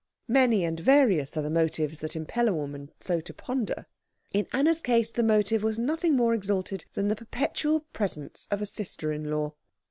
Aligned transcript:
Many 0.27 0.65
and 0.65 0.79
various 0.79 1.37
are 1.37 1.43
the 1.43 1.51
motives 1.51 1.99
that 1.99 2.15
impel 2.15 2.47
a 2.49 2.53
woman 2.53 2.89
so 2.99 3.19
to 3.21 3.33
ponder; 3.35 3.85
in 4.33 4.47
Anna's 4.51 4.81
case 4.81 5.11
the 5.11 5.21
motive 5.21 5.61
was 5.61 5.77
nothing 5.77 6.15
more 6.15 6.33
exalted 6.33 6.85
than 6.95 7.07
the 7.07 7.15
perpetual 7.15 7.81
presence 7.93 8.47
of 8.49 8.63
a 8.63 8.65
sister 8.65 9.11
in 9.13 9.29
law. 9.29 9.53